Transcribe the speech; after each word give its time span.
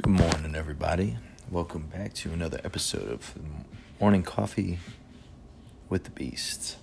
Good 0.00 0.12
morning, 0.12 0.54
everybody. 0.54 1.16
Welcome 1.50 1.88
back 1.88 2.12
to 2.14 2.30
another 2.30 2.60
episode 2.62 3.10
of 3.10 3.34
Morning 4.00 4.22
Coffee 4.22 4.78
with 5.88 6.04
the 6.04 6.10
Beast. 6.10 6.76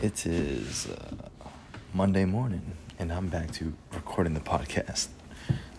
It 0.00 0.26
is 0.26 0.88
uh, 0.88 1.28
Monday 1.92 2.24
morning, 2.24 2.72
and 2.98 3.12
I'm 3.12 3.28
back 3.28 3.52
to 3.52 3.72
recording 3.92 4.34
the 4.34 4.40
podcast 4.40 5.06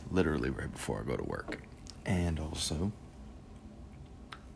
literally 0.09 0.49
right 0.49 0.71
before 0.71 1.01
I 1.01 1.09
go 1.09 1.17
to 1.17 1.25
work, 1.25 1.61
and 2.05 2.39
also 2.39 2.93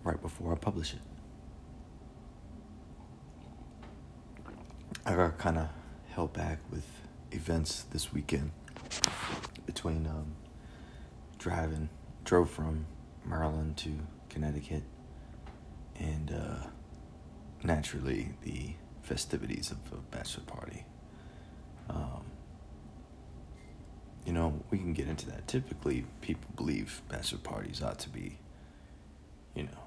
right 0.05 0.21
before 0.21 0.53
I 0.53 0.55
publish 0.55 0.93
it. 0.93 1.01
I 5.05 5.15
got 5.17 5.37
kind 5.37 5.57
of 5.57 5.67
held 6.11 6.31
back 6.31 6.59
with 6.71 6.87
events 7.33 7.83
this 7.91 8.13
weekend 8.13 8.51
between 9.65 10.07
um, 10.07 10.35
driving, 11.39 11.89
drove 12.23 12.49
from 12.49 12.85
Maryland 13.25 13.77
to 13.77 13.91
Connecticut, 14.29 14.83
and 15.95 16.31
uh, 16.31 16.67
naturally 17.63 18.33
the 18.43 18.73
festivities 19.01 19.71
of 19.71 19.77
a 19.91 20.01
bachelor 20.15 20.43
party. 20.43 20.85
Um, 21.89 22.25
you 24.25 24.33
know, 24.33 24.61
we 24.69 24.77
can 24.77 24.93
get 24.93 25.07
into 25.07 25.25
that. 25.31 25.47
Typically, 25.47 26.05
people 26.21 26.51
believe 26.55 27.01
bachelor 27.09 27.39
parties 27.39 27.81
ought 27.81 27.97
to 27.99 28.09
be, 28.09 28.37
you 29.55 29.63
know, 29.63 29.83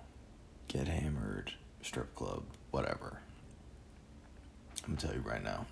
get 0.66 0.88
hammered, 0.88 1.52
strip 1.82 2.14
club, 2.14 2.42
whatever. 2.70 3.20
I'm 4.84 4.94
gonna 4.94 5.00
tell 5.00 5.14
you 5.14 5.20
right 5.20 5.44
now, 5.44 5.66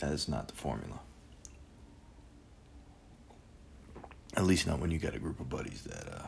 that 0.00 0.12
is 0.12 0.28
not 0.28 0.48
the 0.48 0.54
formula. 0.54 1.00
At 4.36 4.44
least 4.44 4.66
not 4.66 4.80
when 4.80 4.90
you 4.90 4.98
got 4.98 5.14
a 5.14 5.18
group 5.18 5.38
of 5.38 5.48
buddies 5.48 5.82
that 5.82 6.12
uh, 6.12 6.26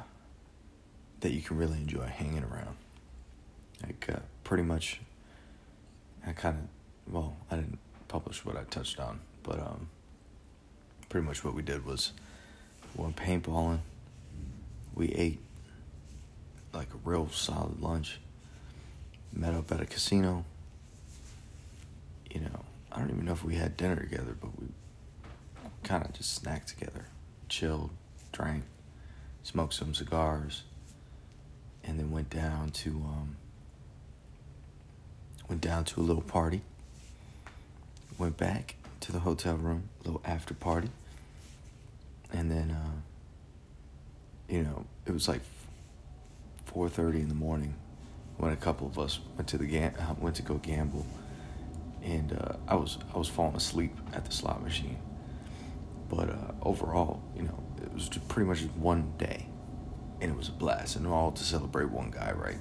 that 1.20 1.32
you 1.32 1.42
can 1.42 1.56
really 1.56 1.78
enjoy 1.78 2.04
hanging 2.06 2.44
around. 2.44 2.76
Like 3.82 4.06
uh, 4.08 4.20
pretty 4.44 4.62
much, 4.62 5.00
I 6.24 6.32
kind 6.32 6.56
of 6.56 7.12
well, 7.12 7.36
I 7.50 7.56
didn't 7.56 7.78
publish 8.06 8.44
what 8.44 8.56
I 8.56 8.62
touched 8.64 9.00
on, 9.00 9.20
but 9.42 9.58
um, 9.58 9.88
pretty 11.08 11.26
much 11.26 11.44
what 11.44 11.54
we 11.54 11.62
did 11.62 11.84
was 11.84 12.12
we 12.94 13.02
went 13.02 13.16
paintballing. 13.16 13.80
We 14.94 15.08
ate 15.08 15.40
like 16.72 16.88
a 16.94 17.08
real 17.08 17.28
solid 17.30 17.80
lunch. 17.80 18.20
Met 19.32 19.52
up 19.52 19.70
at 19.72 19.80
a 19.80 19.86
casino. 19.86 20.44
You 22.30 22.40
know, 22.40 22.64
I 22.92 23.00
don't 23.00 23.10
even 23.10 23.24
know 23.24 23.32
if 23.32 23.44
we 23.44 23.56
had 23.56 23.76
dinner 23.76 23.96
together, 23.96 24.36
but 24.40 24.50
we 24.60 24.68
kind 25.82 26.04
of 26.04 26.12
just 26.12 26.42
snacked 26.42 26.66
together 26.66 27.06
chilled, 27.48 27.90
drank, 28.32 28.64
smoked 29.42 29.74
some 29.74 29.94
cigars, 29.94 30.62
and 31.84 31.98
then 31.98 32.10
went 32.10 32.30
down 32.30 32.70
to 32.70 32.90
um, 32.90 33.36
went 35.48 35.60
down 35.60 35.84
to 35.84 36.00
a 36.00 36.02
little 36.02 36.22
party. 36.22 36.62
Went 38.18 38.36
back 38.36 38.76
to 39.00 39.12
the 39.12 39.20
hotel 39.20 39.56
room, 39.56 39.88
a 40.00 40.04
little 40.04 40.22
after 40.24 40.54
party, 40.54 40.88
and 42.32 42.50
then 42.50 42.70
uh, 42.70 44.52
you 44.52 44.62
know 44.62 44.86
it 45.04 45.12
was 45.12 45.28
like 45.28 45.42
four 46.64 46.88
thirty 46.88 47.20
in 47.20 47.28
the 47.28 47.34
morning 47.34 47.74
when 48.38 48.52
a 48.52 48.56
couple 48.56 48.86
of 48.86 48.98
us 48.98 49.20
went 49.36 49.48
to 49.48 49.58
the 49.58 49.66
gam- 49.66 49.94
uh, 49.98 50.14
went 50.18 50.36
to 50.36 50.42
go 50.42 50.54
gamble, 50.54 51.06
and 52.02 52.32
uh, 52.32 52.56
I 52.66 52.74
was 52.74 52.98
I 53.14 53.18
was 53.18 53.28
falling 53.28 53.56
asleep 53.56 53.94
at 54.14 54.24
the 54.24 54.32
slot 54.32 54.62
machine 54.62 54.98
but 56.08 56.30
uh, 56.30 56.52
overall, 56.62 57.22
you 57.34 57.42
know, 57.42 57.62
it 57.82 57.92
was 57.92 58.08
pretty 58.28 58.48
much 58.48 58.62
one 58.76 59.12
day, 59.18 59.46
and 60.20 60.30
it 60.30 60.36
was 60.36 60.48
a 60.48 60.52
blast, 60.52 60.96
and 60.96 61.06
all 61.06 61.32
to 61.32 61.44
celebrate 61.44 61.90
one 61.90 62.10
guy, 62.10 62.32
right? 62.32 62.58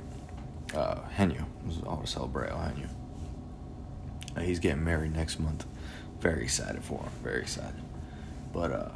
Uh, 0.74 1.02
Jeño 1.16 1.42
it 1.42 1.68
was 1.68 1.82
all 1.86 2.02
to 2.02 2.08
celebrate 2.08 2.50
Jeño. 2.50 2.90
Uh, 4.36 4.42
he's 4.42 4.60
getting 4.60 4.84
married 4.84 5.16
next 5.16 5.40
month. 5.40 5.66
Very 6.20 6.44
excited 6.44 6.84
for 6.84 7.00
him. 7.04 7.12
Very 7.24 7.42
excited. 7.42 7.82
But 8.52 8.72
uh, 8.72 8.90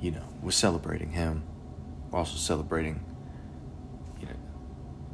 you 0.00 0.10
know, 0.10 0.22
we're 0.42 0.50
celebrating 0.50 1.10
him. 1.10 1.42
We're 2.10 2.18
also 2.18 2.36
celebrating, 2.36 3.00
you 4.20 4.26
know, 4.26 4.36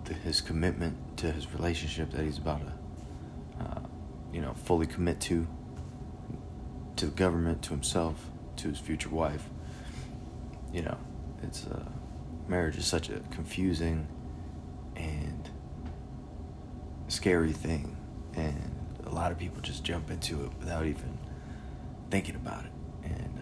the, 0.04 0.14
his 0.14 0.40
commitment 0.40 1.18
to 1.18 1.30
his 1.30 1.52
relationship 1.52 2.10
that 2.12 2.24
he's 2.24 2.38
about 2.38 2.60
to, 2.60 3.64
uh, 3.64 3.80
you 4.32 4.40
know, 4.40 4.54
fully 4.54 4.86
commit 4.86 5.20
to 5.22 5.46
to 6.96 7.06
the 7.06 7.12
government, 7.12 7.62
to 7.62 7.70
himself, 7.70 8.30
to 8.56 8.68
his 8.68 8.78
future 8.78 9.10
wife. 9.10 9.44
You 10.72 10.82
know, 10.82 10.98
it's 11.42 11.66
uh, 11.66 11.84
marriage 12.48 12.76
is 12.76 12.86
such 12.86 13.08
a 13.08 13.20
confusing 13.30 14.06
and 14.96 15.50
scary 17.08 17.52
thing, 17.52 17.96
and 18.34 18.74
a 19.06 19.10
lot 19.10 19.30
of 19.30 19.38
people 19.38 19.60
just 19.60 19.84
jump 19.84 20.10
into 20.10 20.44
it 20.44 20.50
without 20.58 20.86
even 20.86 21.18
thinking 22.10 22.34
about 22.34 22.64
it. 22.64 22.72
And 23.04 23.40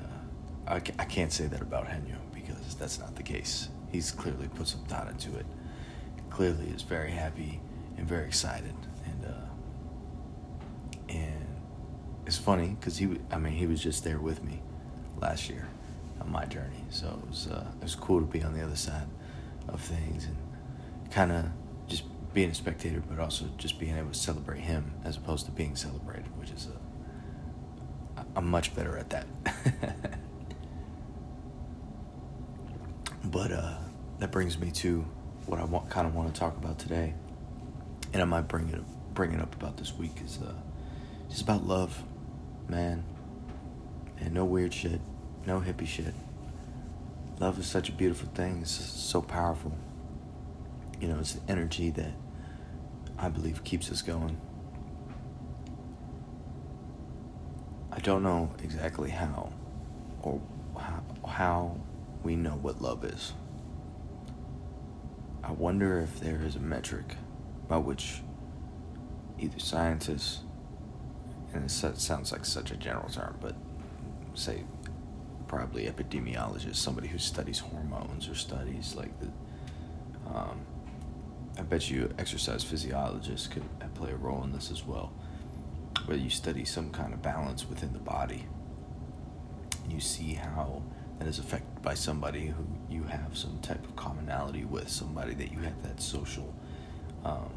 uh, 0.67 0.73
I, 0.73 0.77
I 0.77 1.05
can't 1.05 1.33
say 1.33 1.47
that 1.47 1.61
about 1.61 1.87
Jeño 1.87 2.19
because 2.33 2.75
that's 2.75 2.99
not 2.99 3.17
the 3.17 3.23
case. 3.23 3.69
He's 3.91 4.11
clearly 4.11 4.49
put 4.49 4.69
some 4.69 4.85
thought 4.85 5.09
into 5.09 5.37
it. 5.37 5.47
Clearly, 6.31 6.67
is 6.67 6.83
very 6.83 7.13
happy 7.13 7.61
and 7.97 8.09
very 8.09 8.27
excited, 8.27 8.75
and 9.07 9.25
uh, 9.25 11.09
and 11.09 11.47
it's 12.27 12.39
funny 12.39 12.77
because 12.79 12.97
he, 12.97 13.19
I 13.31 13.39
mean, 13.39 13.53
he 13.53 13.67
was 13.67 13.83
just 13.83 14.05
there 14.05 14.19
with 14.19 14.43
me 14.43 14.63
last 15.21 15.49
year 15.49 15.69
on 16.21 16.31
my 16.31 16.45
journey, 16.47 16.85
so 16.91 17.21
it 17.23 17.29
was 17.29 17.49
uh, 17.49 17.67
it 17.81 17.83
was 17.83 17.95
cool 17.95 18.21
to 18.21 18.27
be 18.27 18.43
on 18.43 18.55
the 18.55 18.63
other 18.63 18.77
side 18.77 19.07
of 19.69 19.81
things 19.81 20.25
and 20.27 20.37
kind 21.11 21.33
of 21.33 21.47
just 21.87 22.05
being 22.33 22.51
a 22.51 22.55
spectator, 22.55 23.03
but 23.09 23.19
also 23.19 23.47
just 23.59 23.79
being 23.79 23.97
able 23.97 24.11
to 24.11 24.19
celebrate 24.19 24.61
him 24.61 24.93
as 25.05 25.17
opposed 25.17 25.47
to 25.47 25.53
being 25.53 25.77
celebrated, 25.77 26.27
which 26.39 26.51
is 26.51 26.69
a, 28.17 28.25
I'm 28.37 28.47
much 28.47 28.75
better 28.75 28.97
at 28.97 29.11
that. 29.11 29.27
but 33.25 33.53
uh, 33.53 33.79
that 34.19 34.31
brings 34.31 34.59
me 34.59 34.71
to 34.71 35.05
what 35.47 35.61
I 35.61 35.65
want, 35.65 35.91
kind 35.91 36.07
of 36.07 36.15
want 36.15 36.33
to 36.33 36.41
talk 36.41 36.57
about 36.57 36.79
today, 36.79 37.15
and 38.13 38.23
I 38.23 38.25
might 38.25 38.49
bring 38.49 38.71
it 38.71 38.81
bring 39.15 39.33
it 39.33 39.41
up 39.41 39.55
about 39.55 39.77
this 39.77 39.95
week 39.95 40.21
is 40.25 40.41
uh, 40.43 40.53
just 41.29 41.43
about 41.43 41.65
love 41.67 42.03
man. 42.69 43.05
And 44.19 44.33
no 44.33 44.45
weird 44.45 44.73
shit, 44.73 45.01
no 45.47 45.61
hippie 45.61 45.87
shit. 45.87 46.15
Love 47.41 47.59
is 47.59 47.67
such 47.67 47.89
a 47.89 47.93
beautiful 47.93 48.29
thing. 48.35 48.61
It's 48.63 48.71
so 48.71 49.21
powerful. 49.21 49.77
You 51.01 51.09
know, 51.09 51.19
it's 51.19 51.33
the 51.33 51.51
energy 51.51 51.91
that 51.91 52.13
I 53.19 53.29
believe 53.29 53.65
keeps 53.65 53.91
us 53.91 54.03
going. 54.03 54.41
I 57.91 57.99
don't 58.01 58.23
know 58.23 58.51
exactly 58.63 59.11
how 59.11 59.53
or 60.23 60.41
how, 60.79 61.03
how 61.27 61.81
we 62.23 62.37
know 62.37 62.53
what 62.53 62.81
love 62.81 63.05
is. 63.05 63.33
I 65.43 65.53
wonder 65.53 66.01
if 66.01 66.21
there 66.21 66.41
is 66.43 66.57
a 66.57 66.61
metric 66.61 67.17
by 67.69 67.77
which 67.77 68.23
either 69.39 69.59
scientists 69.59 70.41
and 71.55 71.65
it 71.65 71.71
sounds 71.71 72.33
like 72.33 72.45
such 72.45 72.73
a 72.73 72.77
general 72.77 73.09
term, 73.09 73.37
but 73.41 73.55
say 74.35 74.65
probably 75.47 75.87
epidemiologist, 75.87 76.77
somebody 76.77 77.07
who 77.07 77.19
studies 77.19 77.61
hormones 77.61 78.29
or 78.29 78.35
studies 78.35 78.95
like 78.97 79.13
the. 79.21 79.29
Um, 80.27 80.61
I 81.57 81.63
bet 81.63 81.89
you 81.89 82.13
exercise 82.19 82.65
physiologists 82.65 83.47
could 83.47 83.63
play 83.95 84.11
a 84.11 84.17
role 84.17 84.43
in 84.43 84.53
this 84.53 84.73
as 84.73 84.85
well, 84.85 85.13
where 86.07 86.17
you 86.17 86.29
study 86.29 86.65
some 86.65 86.91
kind 86.91 87.15
of 87.15 87.23
balance 87.23 87.69
within 87.69 87.93
the 87.93 88.01
body. 88.01 88.47
And 89.85 89.93
you 89.93 90.01
see 90.01 90.35
how 90.35 90.83
that 91.21 91.29
is 91.29 91.39
affected 91.39 91.83
by 91.83 91.95
somebody 91.95 92.47
who 92.47 92.67
you 92.91 93.05
have 93.05 93.37
some 93.37 93.61
type 93.61 93.85
of 93.85 93.95
commonality 93.95 94.65
with, 94.65 94.89
somebody 94.89 95.35
that 95.35 95.53
you 95.53 95.61
have 95.61 95.81
that 95.85 96.01
social 96.03 96.53
um, 97.25 97.51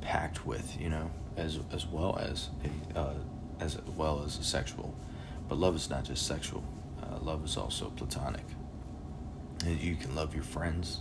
pact 0.00 0.46
with, 0.46 0.80
you 0.80 0.90
know 0.90 1.10
as 1.36 1.58
as 1.72 1.86
well 1.86 2.18
as 2.18 2.50
a, 2.94 2.98
uh, 2.98 3.14
as 3.60 3.78
well 3.96 4.22
as 4.24 4.34
sexual. 4.34 4.94
But 5.48 5.58
love 5.58 5.76
is 5.76 5.90
not 5.90 6.04
just 6.04 6.26
sexual. 6.26 6.64
Uh, 7.02 7.18
love 7.20 7.44
is 7.44 7.56
also 7.56 7.90
platonic. 7.90 8.44
And 9.64 9.80
you 9.80 9.96
can 9.96 10.14
love 10.14 10.34
your 10.34 10.44
friends, 10.44 11.00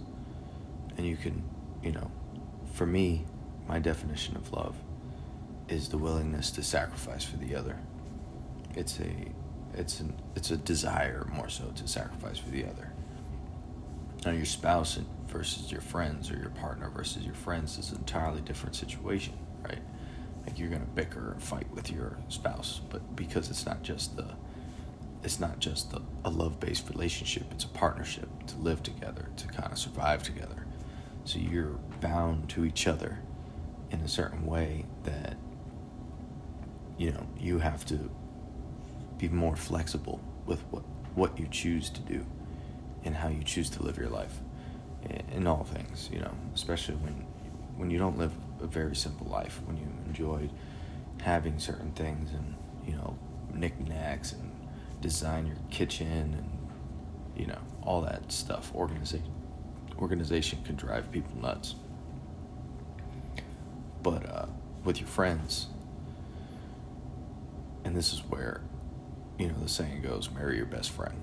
and 0.98 1.06
you 1.06 1.18
can, 1.18 1.42
you 1.82 1.92
know, 1.92 2.12
for 2.74 2.86
me, 2.86 3.26
my 3.68 3.80
definition 3.80 4.36
of 4.36 4.52
love 4.52 4.76
is 5.68 5.90
the 5.90 5.98
willingness 5.98 6.52
to 6.52 6.64
sacrifice 6.64 7.24
for 7.24 7.38
the 7.38 7.56
other. 7.56 7.78
It's 8.76 9.00
a 9.00 9.14
it's 9.74 10.00
an 10.00 10.14
it's 10.36 10.52
a 10.52 10.58
desire 10.58 11.28
more 11.34 11.50
so 11.50 11.66
to 11.76 11.88
sacrifice 11.88 12.38
for 12.38 12.50
the 12.50 12.66
other. 12.66 12.92
Now 14.26 14.32
your 14.32 14.46
spouse 14.46 15.00
versus 15.28 15.72
your 15.72 15.82
friends 15.82 16.30
or 16.30 16.38
your 16.38 16.50
partner 16.50 16.90
versus 16.90 17.24
your 17.24 17.34
friends 17.34 17.78
is 17.78 17.92
an 17.92 18.00
entirely 18.00 18.42
different 18.42 18.76
situation, 18.76 19.34
right? 19.64 19.80
Like 20.46 20.58
you're 20.58 20.70
gonna 20.70 20.86
bicker 20.96 21.32
and 21.32 21.42
fight 21.42 21.70
with 21.72 21.92
your 21.92 22.18
spouse, 22.30 22.82
but 22.90 23.16
because 23.16 23.50
it's 23.50 23.66
not 23.66 23.84
just 23.84 24.16
the 24.16 24.28
it's 25.24 25.40
not 25.40 25.60
just 25.60 25.94
a, 25.94 26.02
a 26.26 26.30
love 26.30 26.60
based 26.60 26.90
relationship, 26.90 27.46
it's 27.52 27.64
a 27.64 27.70
partnership 27.70 28.28
to 28.48 28.58
live 28.58 28.82
together, 28.82 29.30
to 29.38 29.48
kind 29.48 29.72
of 29.72 29.78
survive 29.78 30.24
together. 30.24 30.66
So 31.26 31.38
you're 31.38 31.78
bound 32.00 32.50
to 32.50 32.66
each 32.66 32.88
other 32.88 33.20
in 33.92 34.00
a 34.02 34.08
certain 34.08 34.46
way 34.46 34.86
that, 35.04 35.38
you 36.98 37.12
know, 37.12 37.28
you 37.40 37.60
have 37.60 37.86
to 37.86 38.10
be 39.18 39.30
more 39.30 39.56
flexible 39.56 40.20
with 40.48 40.62
what, 40.72 40.84
what 41.14 41.40
you 41.40 41.48
choose 41.52 41.92
to 41.92 42.02
do 42.02 42.26
and 43.04 43.16
how 43.16 43.28
you 43.28 43.44
choose 43.44 43.70
to 43.72 43.84
live 43.84 43.98
your 43.98 44.10
life 44.10 44.40
in 45.32 45.48
all 45.48 45.64
things, 45.64 46.10
you 46.12 46.20
know, 46.20 46.34
especially 46.54 46.96
when 46.96 47.14
when 47.78 47.90
you 47.90 47.98
don't 47.98 48.18
live 48.18 48.34
a 48.62 48.68
very 48.68 48.96
simple 48.96 49.28
life, 49.28 49.60
when 49.66 49.78
you 49.78 49.88
enjoy 50.06 50.50
having 51.22 51.60
certain 51.60 51.92
things 51.92 52.32
and, 52.32 52.56
you 52.86 52.94
know, 52.94 53.18
knickknacks 53.54 54.34
and 54.34 54.52
design 55.02 55.48
your 55.48 55.58
kitchen 55.70 56.08
and 56.08 56.58
you 57.36 57.48
know 57.48 57.60
all 57.84 58.02
that 58.02 58.32
stuff. 58.32 58.74
Organization 58.76 59.34
organization 59.98 60.64
can 60.64 60.76
drive 60.76 61.12
people 61.12 61.32
nuts. 61.40 61.76
But 64.02 64.28
uh, 64.28 64.46
with 64.84 65.00
your 65.00 65.08
friends 65.08 65.68
and 67.84 67.96
this 67.96 68.14
is 68.14 68.20
where 68.22 68.62
you 69.38 69.48
know 69.48 69.56
the 69.62 69.70
saying 69.70 70.02
goes 70.02 70.30
marry 70.32 70.58
your 70.58 70.66
best 70.66 70.92
friend. 70.92 71.16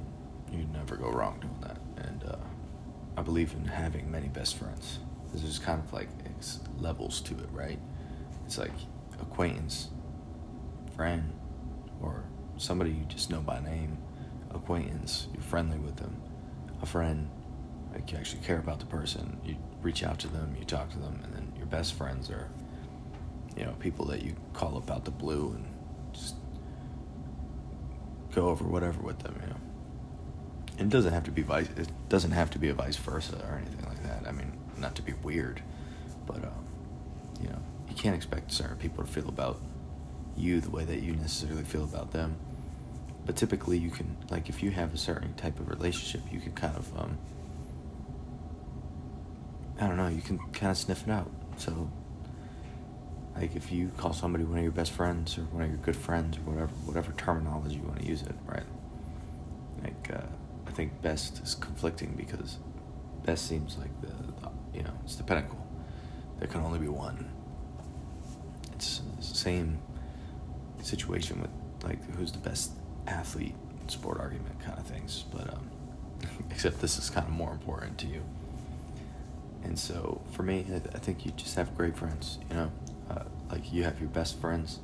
You 0.52 0.66
never 0.72 0.96
go 0.96 1.10
wrong 1.10 1.38
doing 1.40 1.60
that. 1.60 1.78
And 2.06 2.24
uh, 2.24 2.36
i 3.16 3.22
believe 3.22 3.52
in 3.52 3.64
having 3.64 4.10
many 4.10 4.28
best 4.28 4.56
friends 4.56 5.00
there's 5.32 5.58
kind 5.58 5.82
of 5.82 5.92
like 5.92 6.08
levels 6.78 7.20
to 7.20 7.34
it 7.34 7.48
right 7.52 7.78
it's 8.46 8.58
like 8.58 8.72
acquaintance 9.20 9.88
friend 10.98 11.32
or 12.00 12.24
somebody 12.56 12.90
you 12.90 13.04
just 13.04 13.30
know 13.30 13.40
by 13.40 13.60
name, 13.60 13.96
acquaintance, 14.50 15.28
you're 15.32 15.42
friendly 15.42 15.78
with 15.78 15.96
them, 15.96 16.20
a 16.82 16.86
friend, 16.86 17.30
like 17.92 18.10
you 18.10 18.18
actually 18.18 18.42
care 18.42 18.58
about 18.58 18.80
the 18.80 18.86
person, 18.86 19.38
you 19.44 19.56
reach 19.80 20.02
out 20.02 20.18
to 20.18 20.28
them, 20.28 20.54
you 20.58 20.64
talk 20.64 20.90
to 20.90 20.98
them, 20.98 21.20
and 21.24 21.32
then 21.32 21.52
your 21.56 21.66
best 21.66 21.94
friends 21.94 22.30
are, 22.30 22.48
you 23.56 23.64
know, 23.64 23.72
people 23.78 24.04
that 24.06 24.22
you 24.22 24.34
call 24.52 24.76
up 24.76 24.90
out 24.90 25.04
the 25.04 25.10
blue 25.10 25.54
and 25.54 25.64
just 26.12 26.34
go 28.34 28.48
over 28.48 28.64
whatever 28.64 29.00
with 29.00 29.20
them, 29.20 29.40
you 29.40 29.50
know. 29.50 30.84
it 30.84 30.88
doesn't 30.88 31.12
have 31.12 31.24
to 31.24 31.30
be 31.30 31.42
vice. 31.42 31.68
It 31.76 31.88
doesn't 32.08 32.32
have 32.32 32.50
to 32.50 32.58
be 32.58 32.68
a 32.68 32.74
vice 32.74 32.96
versa 32.96 33.36
or 33.48 33.56
anything 33.56 33.84
not 34.78 34.94
to 34.96 35.02
be 35.02 35.12
weird, 35.22 35.62
but 36.26 36.36
um, 36.44 36.64
you 37.40 37.48
know, 37.48 37.58
you 37.88 37.94
can't 37.96 38.14
expect 38.14 38.52
certain 38.52 38.76
people 38.76 39.04
to 39.04 39.10
feel 39.10 39.28
about 39.28 39.60
you 40.36 40.60
the 40.60 40.70
way 40.70 40.84
that 40.84 41.02
you 41.02 41.14
necessarily 41.14 41.64
feel 41.64 41.84
about 41.84 42.12
them. 42.12 42.36
But 43.26 43.36
typically 43.36 43.76
you 43.78 43.90
can 43.90 44.16
like 44.30 44.48
if 44.48 44.62
you 44.62 44.70
have 44.70 44.94
a 44.94 44.96
certain 44.96 45.34
type 45.34 45.60
of 45.60 45.68
relationship 45.68 46.22
you 46.32 46.40
can 46.40 46.52
kind 46.52 46.74
of 46.74 46.98
um 46.98 47.18
i 49.78 49.86
don't 49.86 49.98
know 49.98 50.08
you 50.08 50.22
can 50.22 50.38
kind 50.52 50.70
of 50.70 50.78
sniff 50.78 51.02
it 51.06 51.10
out. 51.10 51.30
So 51.58 51.90
like 53.36 53.54
if 53.54 53.70
you 53.70 53.90
call 53.96 54.12
somebody 54.12 54.44
one 54.44 54.58
of 54.58 54.64
your 54.64 54.72
best 54.72 54.92
friends 54.92 55.36
or 55.36 55.42
one 55.42 55.62
of 55.64 55.68
your 55.68 55.78
good 55.78 55.96
friends 55.96 56.38
or 56.38 56.40
whatever 56.40 56.72
whatever 56.86 57.12
terminology 57.12 57.76
you 57.76 57.82
want 57.82 58.00
to 58.00 58.06
use 58.06 58.22
it 58.22 58.34
right? 58.46 58.64
Like 59.82 60.10
uh, 60.12 60.26
i 60.66 60.70
think 60.70 61.00
best 61.02 61.40
is 61.42 61.54
conflicting 61.54 62.14
because 62.16 62.58
best 63.24 63.46
seems 63.46 63.76
like 63.78 64.00
the, 64.00 64.08
the 64.26 64.27
you 64.78 64.84
know 64.84 64.94
it's 65.04 65.16
the 65.16 65.22
pinnacle 65.22 65.66
there 66.38 66.48
can 66.48 66.62
only 66.62 66.78
be 66.78 66.88
one 66.88 67.30
it's 68.74 69.02
the 69.18 69.22
same 69.22 69.78
situation 70.82 71.40
with 71.40 71.50
like 71.82 72.02
who's 72.14 72.32
the 72.32 72.38
best 72.38 72.72
athlete 73.06 73.54
sport 73.90 74.20
argument 74.20 74.60
kind 74.60 74.78
of 74.78 74.86
things, 74.86 75.24
but 75.32 75.52
um, 75.52 75.70
except 76.50 76.80
this 76.80 76.98
is 76.98 77.10
kind 77.10 77.26
of 77.26 77.32
more 77.32 77.52
important 77.52 77.98
to 77.98 78.06
you. 78.06 78.22
And 79.64 79.78
so 79.78 80.20
for 80.32 80.42
me, 80.42 80.64
I, 80.72 80.98
think 80.98 81.26
you 81.26 81.32
just 81.32 81.56
have 81.56 81.76
great 81.76 81.96
friends. 81.96 82.38
You 82.48 82.56
know, 82.56 82.72
uh, 83.10 83.24
like 83.50 83.72
you 83.72 83.82
have 83.84 83.98
your 84.00 84.08
best 84.08 84.40
friends 84.40 84.78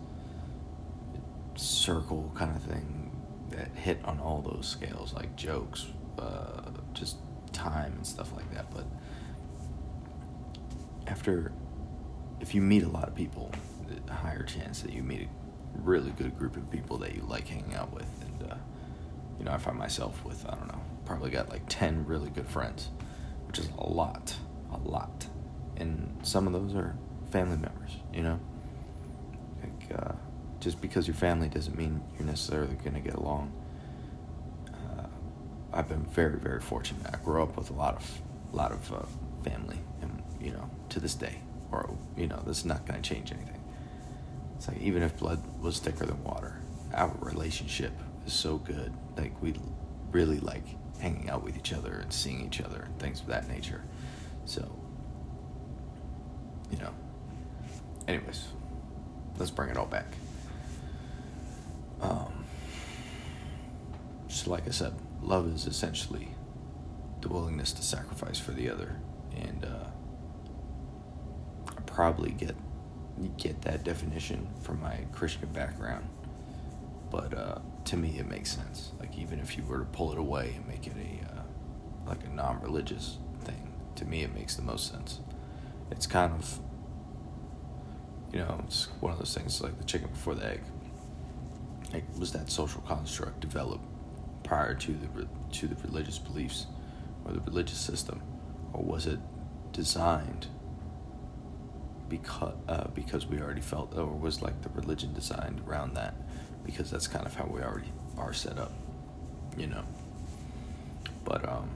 circle 1.57 2.33
kind 2.35 2.55
of 2.55 2.63
thing 2.63 3.13
that 3.51 3.69
hit 3.77 4.01
on 4.05 4.19
all 4.19 4.43
those 4.43 4.67
scales, 4.67 5.15
like 5.15 5.37
jokes, 5.37 5.87
uh, 6.19 6.71
just 6.93 7.19
time 7.53 7.93
and 7.93 8.07
stuff 8.07 8.33
like 8.35 8.53
that. 8.53 8.67
But 8.75 8.85
after, 11.15 11.53
if 12.41 12.57
you 12.57 12.61
meet 12.61 12.83
a 12.83 12.89
lot 12.89 13.07
of 13.07 13.15
people, 13.15 13.53
a 14.09 14.13
higher 14.13 14.43
chance 14.43 14.83
that 14.83 14.93
you 14.93 15.01
meet 15.01 15.23
a 15.23 15.81
really 15.81 16.11
good 16.11 16.37
group 16.37 16.57
of 16.57 16.69
people 16.73 16.99
that 16.99 17.15
you 17.15 17.23
like 17.29 17.47
hanging 17.47 17.73
out 17.77 17.93
with. 17.95 18.11
And, 18.21 18.51
uh, 18.51 18.57
you 19.39 19.45
know, 19.45 19.53
I 19.53 19.59
find 19.59 19.79
myself 19.79 20.25
with, 20.25 20.45
I 20.45 20.57
don't 20.57 20.67
know, 20.67 20.81
probably 21.05 21.31
got 21.31 21.51
like 21.51 21.63
10 21.69 22.05
really 22.07 22.31
good 22.31 22.49
friends, 22.49 22.91
which 23.47 23.61
is 23.61 23.69
a 23.79 23.89
lot, 23.89 24.35
a 24.73 24.77
lot. 24.79 25.29
And 25.77 26.19
some 26.25 26.49
of 26.49 26.53
those 26.53 26.75
are 26.75 26.97
family 27.31 27.59
members, 27.59 27.93
you 28.13 28.25
know? 28.25 28.41
Like, 29.63 29.97
uh, 29.97 30.13
just 30.59 30.81
because 30.81 31.07
you're 31.07 31.15
family 31.15 31.49
doesn't 31.49 31.79
mean 31.79 32.03
you're 32.19 32.27
necessarily 32.27 32.75
going 32.75 32.95
to 32.95 33.01
get 33.01 33.15
along. 33.15 33.53
Uh, 34.69 35.07
I've 35.73 35.89
been 35.89 36.07
very, 36.07 36.41
very 36.41 36.61
fortunate. 36.61 37.07
I 37.15 37.19
grew 37.19 37.41
up 37.41 37.57
with 37.57 37.71
a 37.71 37.75
lot 37.75 37.95
of, 37.95 38.21
a 38.53 38.57
lot 38.57 38.73
of 38.73 38.93
uh, 38.93 39.03
family, 39.49 39.79
you 40.45 40.53
know, 40.53 40.69
to 40.91 41.01
this 41.01 41.15
day, 41.15 41.41
or 41.73 41.97
you 42.17 42.27
know, 42.27 42.41
this 42.47 42.59
is 42.59 42.65
not 42.65 42.87
going 42.87 43.01
to 43.01 43.09
change 43.09 43.33
anything. 43.33 43.63
It's 44.57 44.69
like 44.69 44.81
even 44.81 45.03
if 45.03 45.19
blood 45.19 45.43
was 45.61 45.79
thicker 45.79 46.05
than 46.07 46.23
water, 46.23 46.61
our 46.93 47.13
relationship 47.21 47.93
is 48.27 48.33
so 48.33 48.59
good. 48.59 48.93
Like 49.17 49.41
we 49.43 49.55
really 50.13 50.39
like 50.41 50.65
hanging 51.01 51.31
out 51.31 51.43
with 51.43 51.57
each 51.57 51.73
other 51.73 51.95
and 51.95 52.13
seeing 52.13 52.45
each 52.45 52.61
other 52.61 52.83
and 52.83 52.99
things 52.99 53.21
of 53.21 53.27
that 53.29 53.49
nature. 53.49 53.83
So, 54.45 54.61
you 56.71 56.79
know. 56.79 56.91
Anyways, 58.07 58.47
let's 59.39 59.51
bring 59.51 59.71
it 59.71 59.79
all 59.79 59.87
back. 59.87 60.07
Um, 62.03 62.45
just 64.29 64.47
like 64.47 64.69
I 64.69 64.71
said, 64.71 64.93
love 65.23 65.49
is 65.49 65.67
essentially 65.67 66.29
the 67.23 67.29
willingness 67.31 67.73
to 67.73 67.83
sacrifice 67.83 68.39
for 68.39 68.53
the 68.53 68.69
other, 68.69 69.01
and 69.35 69.65
uh, 69.65 69.87
probably 71.95 72.33
get 72.33 72.57
get 73.39 73.63
that 73.63 73.85
definition 73.85 74.49
from 74.61 74.81
my 74.81 74.99
Christian 75.13 75.49
background. 75.53 76.09
But 77.11 77.33
uh, 77.33 77.59
to 77.85 77.97
me, 77.97 78.19
it 78.19 78.29
makes 78.29 78.51
sense. 78.53 78.91
Like 78.99 79.17
even 79.17 79.39
if 79.39 79.57
you 79.57 79.63
were 79.63 79.79
to 79.79 79.85
pull 79.85 80.13
it 80.13 80.19
away 80.19 80.55
and 80.57 80.67
make 80.67 80.87
it 80.87 80.95
a 80.97 81.33
uh, 81.33 81.43
like 82.07 82.25
a 82.25 82.29
non-religious 82.29 83.19
thing, 83.45 83.73
to 83.97 84.05
me, 84.05 84.23
it 84.23 84.35
makes 84.35 84.57
the 84.57 84.63
most 84.63 84.91
sense. 84.91 85.21
It's 85.91 86.07
kind 86.07 86.33
of 86.33 86.61
you 88.33 88.41
know, 88.41 88.61
it's 88.65 88.89
one 88.99 89.13
of 89.13 89.19
those 89.19 89.33
things 89.33 89.61
like 89.63 89.79
the 89.79 89.85
chicken 89.85 90.09
before 90.09 90.35
the 90.35 90.45
egg. 90.45 90.61
Like, 91.93 92.05
was 92.19 92.33
that 92.33 92.51
social 92.51 92.81
construct 92.81 93.39
developed 93.39 93.85
prior 94.43 94.75
to 94.75 94.93
the 94.93 95.29
to 95.59 95.69
the 95.69 95.77
religious 95.87 96.19
beliefs 96.19 96.67
or 97.25 97.33
the 97.33 97.41
religious 97.43 97.79
system, 97.79 98.21
or 98.73 98.83
was 98.83 99.07
it 99.07 99.21
designed 99.71 100.49
because 102.19 102.55
uh, 102.69 102.87
because 102.95 103.27
we 103.27 103.41
already 103.41 103.61
felt 103.61 103.97
or 103.97 104.07
was 104.07 104.41
like 104.41 104.63
the 104.63 104.69
religion 104.71 105.13
designed 105.13 105.61
around 105.67 105.95
that 105.95 106.15
because 106.65 106.91
that's 106.91 107.09
kind 107.09 107.27
of 107.27 107.35
how 107.35 107.45
we 107.45 107.61
already 107.61 107.93
are 108.17 108.33
set 108.33 108.59
up 108.59 108.73
you 109.57 109.67
know? 109.67 109.85
But 111.25 111.49
um 111.49 111.69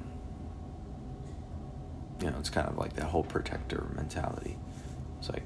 you 2.21 2.30
know 2.30 2.37
it's 2.38 2.50
kind 2.50 2.68
of 2.68 2.76
like 2.76 2.95
that 2.95 3.07
whole 3.07 3.25
protector 3.25 3.87
mentality. 3.95 4.57
It's 5.18 5.30
like 5.30 5.45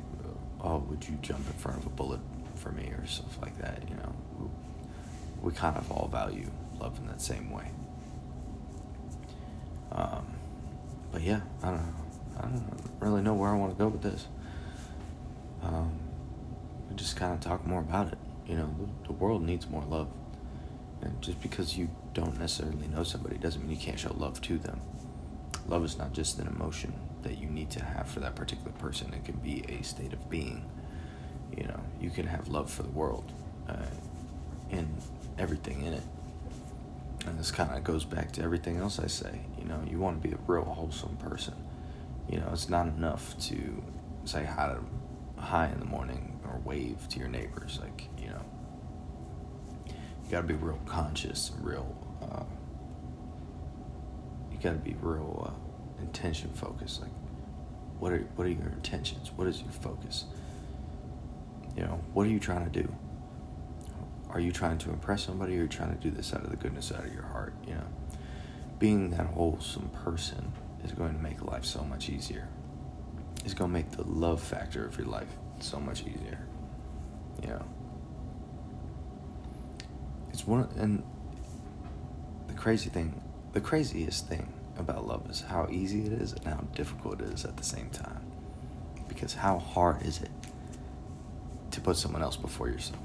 oh 0.61 0.79
would 0.89 1.07
you 1.09 1.19
jump 1.23 1.47
in 1.47 1.55
front 1.55 1.79
of 1.79 1.87
a 1.87 1.91
bullet 1.91 2.21
for 2.55 2.71
me 2.71 2.85
or 2.89 3.07
stuff 3.07 3.41
like 3.41 3.57
that 3.59 3.83
you 3.89 3.97
know? 3.97 4.13
We 5.41 5.53
kind 5.53 5.77
of 5.77 5.91
all 5.91 6.09
value 6.09 6.51
love 6.79 6.99
in 6.99 7.07
that 7.07 7.23
same 7.23 7.51
way. 7.51 7.71
Um 9.93 10.27
but 11.11 11.21
yeah 11.23 11.41
i 11.63 11.67
don't 11.67 11.77
know. 11.77 11.95
I 12.39 12.43
don't 12.43 12.91
really 13.01 13.21
know 13.21 13.35
where 13.35 13.51
i 13.51 13.55
want 13.55 13.73
to 13.73 13.79
go 13.79 13.89
with 13.89 14.01
this 14.01 14.27
um, 15.63 15.93
just 16.95 17.17
kind 17.17 17.33
of 17.33 17.41
talk 17.41 17.67
more 17.67 17.81
about 17.81 18.13
it. 18.13 18.19
You 18.47 18.57
know, 18.57 18.75
the, 19.07 19.13
world 19.13 19.43
needs 19.43 19.69
more 19.69 19.85
love. 19.85 20.09
And 21.01 21.21
just 21.23 21.41
because 21.41 21.77
you 21.77 21.91
don't 22.15 22.39
necessarily 22.39 22.89
know 22.89 23.03
somebody 23.03 23.39
doesn't 23.39 23.63
mean 23.63 23.71
you 23.71 23.77
can't 23.77 23.99
show 23.99 24.13
love 24.15 24.41
to 24.43 24.59
them. 24.59 24.81
Love 25.67 25.85
is 25.85 25.97
not 25.97 26.13
just 26.13 26.39
an 26.39 26.49
emotion 26.49 26.93
that 27.23 27.39
you 27.39 27.47
need 27.47 27.71
to 27.71 27.85
have 27.85 28.09
for 28.09 28.21
that 28.21 28.35
particular 28.35 28.73
person, 28.73 29.13
it 29.15 29.25
can 29.25 29.37
be 29.37 29.65
a 29.69 29.83
state 29.83 30.13
of 30.13 30.29
being. 30.29 30.65
You 31.57 31.65
know, 31.65 31.81
you 32.01 32.11
can 32.11 32.27
have 32.27 32.49
love 32.49 32.71
for 32.71 32.83
the 32.83 32.91
world 32.91 33.31
uh, 33.69 33.77
and 34.71 34.89
everything 35.39 35.83
in 35.83 35.95
it. 35.95 36.03
And 37.27 37.39
this 37.39 37.53
kind 37.53 37.71
of 37.77 37.85
goes 37.85 38.05
back 38.05 38.33
to 38.33 38.43
everything 38.43 38.79
else 38.79 38.99
I 38.99 39.07
say. 39.07 39.41
You 39.59 39.65
know, 39.65 39.81
you 39.89 39.99
want 39.99 40.21
to 40.21 40.29
be 40.29 40.35
a 40.35 40.39
real 40.47 40.65
wholesome 40.65 41.17
person. 41.19 41.55
You 42.29 42.39
know, 42.39 42.49
it's 42.53 42.69
not 42.69 42.87
enough 42.89 43.39
to 43.49 43.83
say 44.25 44.45
hi 44.45 44.69
to 44.69 44.81
hi 45.43 45.67
in 45.67 45.79
the 45.81 45.85
morning 45.85 46.41
or 46.45 46.61
wave 46.65 47.09
to 47.09 47.19
your 47.19 47.29
neighbors. 47.29 47.79
Like, 47.83 48.09
you 48.19 48.29
know, 48.29 48.43
you 49.87 50.31
gotta 50.31 50.47
be 50.47 50.55
real 50.55 50.79
conscious 50.87 51.51
and 51.51 51.65
real. 51.65 51.97
Uh, 52.23 52.45
you 54.51 54.59
gotta 54.59 54.79
be 54.79 54.97
real 55.01 55.51
uh, 55.51 56.03
intention 56.03 56.51
focused. 56.53 57.03
Like, 57.03 57.11
what 57.99 58.13
are 58.13 58.19
what 58.37 58.47
are 58.47 58.51
your 58.51 58.69
intentions? 58.69 59.31
What 59.35 59.47
is 59.49 59.61
your 59.61 59.73
focus? 59.73 60.25
You 61.77 61.83
know, 61.85 62.01
what 62.13 62.27
are 62.27 62.31
you 62.31 62.41
trying 62.41 62.71
to 62.71 62.83
do? 62.83 62.95
Are 64.31 64.41
you 64.41 64.53
trying 64.53 64.79
to 64.79 64.91
impress 64.91 65.25
somebody, 65.25 65.57
or 65.57 65.61
are 65.61 65.63
you 65.63 65.69
trying 65.69 65.95
to 65.95 66.01
do 66.01 66.11
this 66.11 66.33
out 66.33 66.45
of 66.45 66.51
the 66.51 66.57
goodness 66.57 66.93
out 66.93 67.05
of 67.05 67.13
your 67.13 67.25
heart? 67.25 67.55
You 67.67 67.75
know, 67.75 67.87
being 68.79 69.11
that 69.11 69.27
wholesome 69.27 69.91
person 69.91 70.53
is 70.85 70.93
going 70.93 71.15
to 71.15 71.23
make 71.23 71.43
life 71.43 71.65
so 71.65 71.83
much 71.85 72.09
easier. 72.09 72.49
It's 73.45 73.55
going 73.55 73.71
to 73.71 73.75
make 73.75 73.91
the 73.91 74.05
love 74.05 74.43
factor 74.43 74.87
of 74.87 74.97
your 74.97 75.07
life 75.07 75.29
so 75.61 75.81
much 75.81 76.03
easier. 76.03 76.39
You 77.43 77.49
know, 77.49 77.65
it's 80.31 80.47
one, 80.47 80.69
and 80.77 81.03
the 82.47 82.55
crazy 82.55 82.91
thing, 82.91 83.21
the 83.53 83.61
craziest 83.61 84.29
thing 84.29 84.53
about 84.79 85.07
love 85.07 85.29
is 85.31 85.41
how 85.41 85.69
easy 85.71 86.07
it 86.07 86.13
is 86.13 86.33
and 86.33 86.47
how 86.47 86.61
difficult 86.75 87.21
it 87.21 87.33
is 87.33 87.45
at 87.45 87.57
the 87.57 87.65
same 87.65 87.91
time. 87.91 88.25
Because 89.09 89.35
how 89.35 89.59
hard 89.59 90.03
is 90.03 90.21
it 90.23 90.31
to 91.73 91.81
put 91.81 91.97
someone 91.97 92.23
else 92.23 92.37
before 92.37 92.69
yourself? 92.69 93.01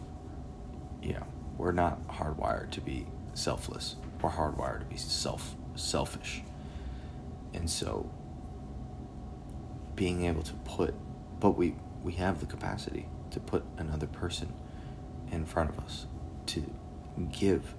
You 1.01 1.13
know, 1.13 1.27
we're 1.58 1.72
not 1.72 2.08
hardwired 2.08 2.72
to 2.72 2.82
be 2.82 3.08
selfless. 3.34 3.96
We're 4.22 4.32
hardwired 4.32 4.79
to 4.79 4.86
be 4.86 4.98
self 4.98 5.56
selfish. 5.75 6.44
And 7.53 7.70
so 7.70 8.10
being 9.98 10.24
able 10.24 10.44
to 10.44 10.54
put 10.54 10.96
but 11.39 11.51
we 11.51 11.75
we 12.04 12.13
have 12.13 12.39
the 12.39 12.46
capacity 12.46 13.08
to 13.32 13.39
put 13.39 13.63
another 13.77 14.08
person 14.08 14.54
in 15.32 15.46
front 15.46 15.70
of 15.70 15.80
us 15.80 16.06
to 16.46 16.63
give 17.32 17.75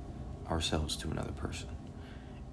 ourselves 0.50 0.96
to 0.96 1.10
another 1.10 1.32
person. 1.32 1.68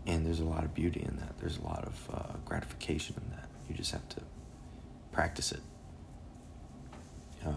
And 0.08 0.26
there's 0.26 0.40
a 0.40 0.46
lot 0.46 0.64
of 0.64 0.74
beauty 0.74 1.02
in 1.02 1.18
that. 1.18 1.38
There's 1.40 1.58
a 1.58 1.64
lot 1.64 1.84
of 1.84 2.10
uh, 2.14 2.38
gratification 2.46 3.16
in 3.18 3.36
that. 3.36 3.50
You 3.68 3.76
just 3.76 3.92
have 3.92 4.08
to 4.10 4.22
practice 5.12 5.52
it. 5.52 5.62
Uh, 7.46 7.52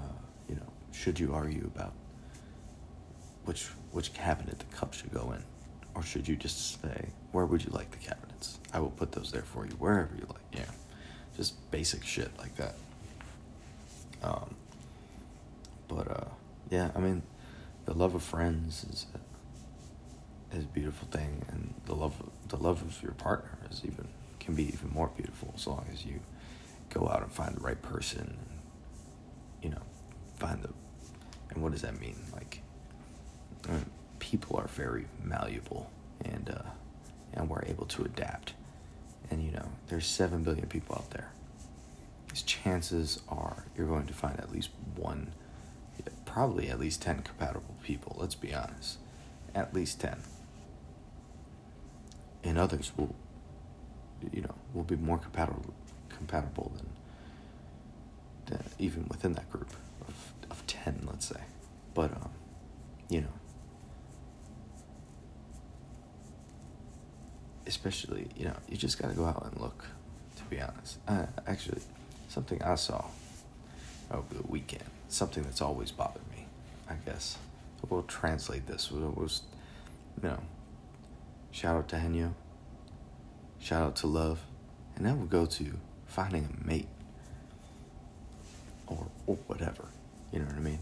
you 0.48 0.56
know 0.56 0.72
should 0.92 1.18
you 1.18 1.32
argue 1.32 1.70
about 1.74 1.92
which 3.44 3.66
which 3.92 4.12
cabinet 4.12 4.58
the 4.58 4.76
cup 4.76 4.94
should 4.94 5.12
go 5.12 5.32
in? 5.32 5.42
Or 5.94 6.02
should 6.02 6.28
you 6.28 6.36
just 6.36 6.80
say 6.82 7.08
where 7.32 7.46
would 7.46 7.64
you 7.64 7.70
like 7.70 7.90
the 7.90 7.98
cabinets? 7.98 8.58
I 8.72 8.80
will 8.80 8.90
put 8.90 9.12
those 9.12 9.30
there 9.32 9.42
for 9.42 9.64
you 9.64 9.72
wherever 9.72 10.14
you 10.14 10.26
like. 10.28 10.42
Yeah 10.52 10.77
just 11.38 11.70
basic 11.70 12.04
shit 12.04 12.30
like 12.38 12.54
that 12.56 12.74
um, 14.22 14.54
but 15.88 16.10
uh, 16.10 16.28
yeah 16.70 16.90
i 16.94 16.98
mean 16.98 17.22
the 17.86 17.94
love 17.94 18.14
of 18.14 18.22
friends 18.22 18.84
is 18.90 19.06
is 20.52 20.64
a 20.64 20.68
beautiful 20.68 21.08
thing, 21.08 21.44
and 21.48 21.74
the 21.86 21.94
love 21.94 22.14
the 22.48 22.56
love 22.56 22.82
of 22.82 23.02
your 23.02 23.12
partner 23.12 23.58
is 23.70 23.82
even 23.84 24.08
can 24.40 24.54
be 24.54 24.68
even 24.68 24.90
more 24.90 25.10
beautiful 25.16 25.52
as 25.54 25.66
long 25.66 25.86
as 25.92 26.04
you 26.04 26.20
go 26.90 27.08
out 27.08 27.22
and 27.22 27.30
find 27.32 27.56
the 27.56 27.60
right 27.60 27.80
person. 27.80 28.20
And, 28.20 28.58
you 29.62 29.70
know, 29.70 29.82
find 30.36 30.62
the 30.62 30.70
and 31.50 31.62
what 31.62 31.72
does 31.72 31.82
that 31.82 31.98
mean? 32.00 32.16
Like, 32.32 32.62
I 33.68 33.72
mean, 33.72 33.86
people 34.18 34.56
are 34.56 34.68
very 34.68 35.06
malleable, 35.22 35.90
and 36.24 36.50
uh, 36.50 36.70
and 37.34 37.48
we're 37.48 37.64
able 37.64 37.86
to 37.86 38.04
adapt. 38.04 38.54
And 39.30 39.42
you 39.42 39.50
know, 39.50 39.68
there's 39.88 40.06
seven 40.06 40.42
billion 40.42 40.66
people 40.66 40.96
out 40.96 41.10
there. 41.10 41.30
These 42.30 42.42
chances 42.42 43.20
are 43.28 43.64
you're 43.76 43.86
going 43.86 44.06
to 44.06 44.14
find 44.14 44.38
at 44.38 44.52
least 44.52 44.70
one, 44.96 45.32
probably 46.24 46.68
at 46.68 46.78
least 46.78 47.02
ten 47.02 47.22
compatible 47.22 47.74
people. 47.82 48.16
Let's 48.18 48.34
be 48.34 48.54
honest, 48.54 48.98
at 49.54 49.74
least 49.74 50.00
ten 50.00 50.22
and 52.44 52.58
others 52.58 52.92
will, 52.96 53.14
you 54.32 54.42
know, 54.42 54.54
will 54.74 54.84
be 54.84 54.96
more 54.96 55.18
compatible 55.18 55.74
compatible 56.08 56.72
than, 56.76 56.88
than 58.46 58.64
even 58.78 59.06
within 59.08 59.34
that 59.34 59.50
group 59.50 59.70
of 60.06 60.14
of 60.50 60.66
ten, 60.66 61.06
let's 61.06 61.26
say. 61.26 61.40
But 61.94 62.12
um, 62.12 62.30
you 63.08 63.20
know, 63.22 63.32
especially 67.68 68.28
you 68.36 68.46
know, 68.46 68.56
you 68.68 68.76
just 68.76 69.00
gotta 69.00 69.14
go 69.14 69.24
out 69.24 69.44
and 69.50 69.60
look. 69.60 69.84
To 70.36 70.44
be 70.44 70.60
honest, 70.60 70.98
uh, 71.06 71.26
actually, 71.46 71.82
something 72.28 72.62
I 72.62 72.76
saw 72.76 73.04
over 74.10 74.34
the 74.34 74.46
weekend, 74.46 74.84
something 75.08 75.42
that's 75.42 75.60
always 75.60 75.90
bothered 75.90 76.28
me, 76.30 76.46
I 76.88 76.94
guess. 77.04 77.38
We'll 77.88 78.02
translate 78.02 78.66
this. 78.66 78.90
It 78.90 79.16
was, 79.16 79.42
you 80.20 80.28
know, 80.28 80.40
Shout 81.50 81.76
out 81.76 81.88
to 81.88 81.96
Jeño. 81.96 82.32
Shout 83.58 83.82
out 83.82 83.96
to 83.96 84.06
Love. 84.06 84.40
And 84.96 85.06
then 85.06 85.18
we'll 85.18 85.26
go 85.26 85.46
to 85.46 85.78
finding 86.06 86.44
a 86.44 86.66
mate. 86.66 86.88
Or, 88.86 89.06
or 89.26 89.36
whatever. 89.46 89.84
You 90.32 90.40
know 90.40 90.46
what 90.46 90.56
I 90.56 90.60
mean? 90.60 90.78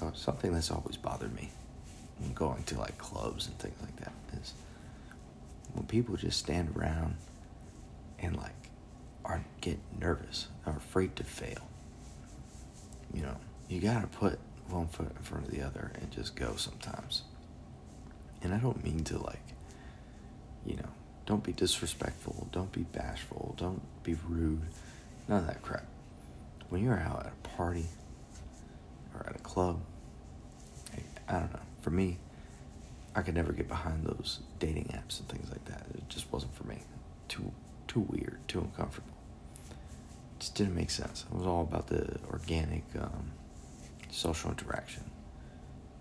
Uh, 0.00 0.10
something 0.14 0.52
that's 0.52 0.70
always 0.70 0.96
bothered 0.96 1.34
me 1.34 1.50
when 2.18 2.32
going 2.32 2.62
to 2.64 2.78
like 2.78 2.98
clubs 2.98 3.46
and 3.46 3.58
things 3.58 3.76
like 3.80 3.96
that 3.96 4.12
is 4.40 4.52
when 5.74 5.86
people 5.86 6.16
just 6.16 6.38
stand 6.38 6.76
around 6.76 7.16
and 8.18 8.36
like 8.36 8.70
are 9.24 9.44
get 9.60 9.78
nervous, 9.98 10.48
are 10.64 10.76
afraid 10.76 11.16
to 11.16 11.24
fail. 11.24 11.68
You 13.12 13.22
know, 13.22 13.36
you 13.68 13.80
gotta 13.80 14.06
put 14.06 14.38
one 14.68 14.88
foot 14.88 15.10
in 15.16 15.22
front 15.22 15.46
of 15.46 15.50
the 15.50 15.62
other 15.62 15.92
and 16.00 16.10
just 16.10 16.36
go 16.36 16.56
sometimes. 16.56 17.22
And 18.42 18.54
I 18.54 18.58
don't 18.58 18.82
mean 18.84 19.04
to 19.04 19.18
like 19.18 19.42
you 20.66 20.76
know, 20.76 20.88
don't 21.26 21.44
be 21.44 21.52
disrespectful, 21.52 22.48
don't 22.52 22.72
be 22.72 22.82
bashful, 22.82 23.54
don't 23.56 23.82
be 24.02 24.16
rude, 24.28 24.62
none 25.28 25.40
of 25.40 25.46
that 25.46 25.62
crap. 25.62 25.86
When 26.68 26.82
you're 26.82 26.98
out 26.98 27.26
at 27.26 27.32
a 27.32 27.48
party 27.56 27.86
or 29.14 29.26
at 29.28 29.36
a 29.36 29.38
club, 29.38 29.80
hey, 30.92 31.04
I 31.28 31.34
don't 31.34 31.52
know. 31.52 31.60
For 31.80 31.90
me, 31.90 32.18
I 33.16 33.22
could 33.22 33.34
never 33.34 33.52
get 33.52 33.66
behind 33.66 34.04
those 34.04 34.40
dating 34.58 34.92
apps 34.92 35.18
and 35.18 35.28
things 35.28 35.50
like 35.50 35.64
that. 35.64 35.86
It 35.94 36.06
just 36.08 36.30
wasn't 36.30 36.54
for 36.54 36.64
me. 36.64 36.78
Too 37.28 37.50
too 37.88 38.00
weird, 38.00 38.38
too 38.46 38.60
uncomfortable. 38.60 39.14
It 39.70 40.40
just 40.40 40.54
didn't 40.54 40.74
make 40.74 40.90
sense. 40.90 41.24
It 41.30 41.34
was 41.34 41.46
all 41.46 41.62
about 41.62 41.86
the 41.86 42.18
organic 42.30 42.84
um, 43.00 43.32
social 44.10 44.50
interaction, 44.50 45.04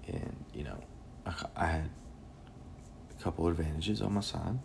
and 0.08 0.36
you 0.54 0.66
know, 0.66 0.78
I, 1.26 1.34
I 1.56 1.66
had 1.68 1.90
a 3.18 3.24
couple 3.24 3.48
advantages 3.48 4.02
on 4.02 4.14
my 4.14 4.22
side 4.22 4.60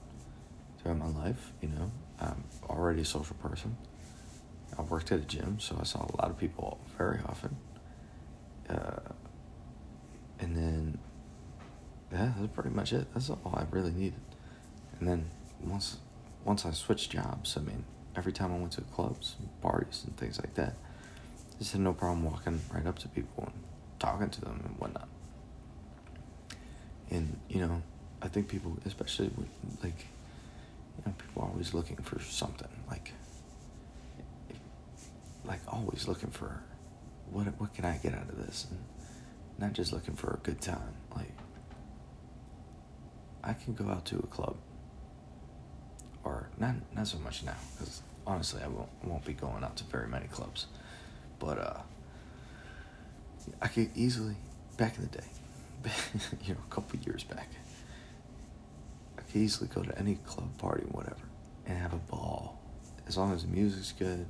throughout 0.79 0.99
my 0.99 1.09
life. 1.09 1.53
You 1.63 1.69
know, 1.69 1.91
I'm 2.21 2.45
already 2.69 3.03
a 3.03 3.05
social 3.05 3.37
person. 3.37 3.77
I 4.77 4.83
worked 4.83 5.13
at 5.13 5.21
a 5.21 5.25
gym, 5.25 5.61
so 5.61 5.77
I 5.81 5.85
saw 5.85 6.01
a 6.01 6.15
lot 6.17 6.31
of 6.31 6.39
people 6.39 6.79
very 6.97 7.21
often. 7.29 7.57
Uh, 8.69 9.13
and 10.41 10.57
then, 10.57 10.80
yeah, 12.13 12.33
that's 12.39 12.53
pretty 12.53 12.71
much 12.71 12.93
it. 12.93 13.07
That's 13.15 13.31
all 13.31 13.55
I 13.55 13.65
really 13.71 13.93
needed. 13.93 14.21
And 14.99 15.09
then 15.09 15.31
once, 15.65 15.99
once 16.45 16.67
I 16.67 16.73
switched 16.73 17.11
jobs, 17.11 17.57
I 17.57 17.61
mean, 17.61 17.85
every 18.17 18.33
time 18.33 18.53
I 18.53 18.59
went 18.59 18.73
to 18.73 18.81
clubs, 18.83 19.37
and 19.39 19.49
parties, 19.61 20.03
and 20.07 20.17
things 20.17 20.39
like 20.39 20.55
that, 20.55 20.75
I 21.55 21.59
just 21.59 21.73
had 21.73 21.81
no 21.81 21.93
problem 21.93 22.25
walking 22.25 22.61
right 22.73 22.87
up 22.87 22.99
to 23.01 23.09
people 23.09 23.45
and 23.45 23.53
talking 23.99 24.31
to 24.31 24.41
them 24.41 24.61
and 24.65 24.77
whatnot. 24.79 25.09
And 27.11 27.39
you 27.49 27.61
know, 27.61 27.83
I 28.23 28.29
think 28.29 28.49
people, 28.49 28.77
especially 28.85 29.31
with, 29.37 29.49
like, 29.83 30.07
you 30.97 31.05
know, 31.07 31.15
people 31.19 31.43
are 31.43 31.49
always 31.49 31.75
looking 31.75 31.97
for 31.97 32.21
something, 32.21 32.69
like, 32.89 33.13
if, 34.49 34.59
like 35.45 35.61
always 35.69 36.07
looking 36.09 36.31
for, 36.31 36.63
what 37.31 37.47
what 37.61 37.75
can 37.75 37.85
I 37.85 37.97
get 37.99 38.15
out 38.15 38.29
of 38.29 38.37
this, 38.47 38.67
and 38.71 38.79
not 39.59 39.73
just 39.73 39.93
looking 39.93 40.15
for 40.15 40.35
a 40.35 40.39
good 40.39 40.61
time. 40.61 40.95
Like, 41.15 41.33
I 43.43 43.55
can 43.55 43.75
go 43.75 43.89
out 43.89 44.05
to 44.07 44.19
a 44.19 44.27
club, 44.27 44.57
or 46.25 46.49
not 46.59 46.75
not 46.95 47.07
so 47.07 47.19
much 47.19 47.43
now, 47.43 47.57
because 47.79 48.03
honestly, 48.27 48.63
I 48.63 48.69
won't 48.69 48.89
won't 49.05 49.25
be 49.25 49.33
going 49.33 49.65
out 49.65 49.77
to 49.77 49.85
very 49.85 50.09
many 50.09 50.27
clubs, 50.27 50.67
but 51.39 51.59
uh, 51.59 51.81
I 53.63 53.69
could 53.69 53.91
easily 53.95 54.37
back 54.77 54.97
in 54.97 55.03
the 55.03 55.19
day, 55.19 55.27
you 56.45 56.55
know, 56.55 56.61
a 56.67 56.75
couple 56.75 56.99
years 57.01 57.25
back 57.25 57.49
I 59.21 59.23
could 59.23 59.41
easily 59.43 59.69
go 59.73 59.83
to 59.83 59.99
any 59.99 60.17
club 60.27 60.57
party, 60.59 60.85
whatever, 60.91 61.23
and 61.67 61.79
have 61.79 61.93
a 61.93 61.99
ball. 61.99 62.59
As 63.07 63.17
long 63.17 63.33
as 63.33 63.43
the 63.43 63.49
music's 63.49 63.93
good, 63.93 64.27